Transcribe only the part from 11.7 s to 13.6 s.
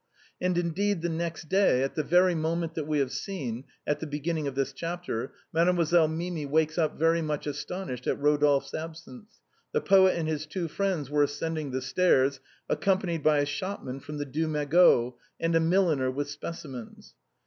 stairs, accompanied by a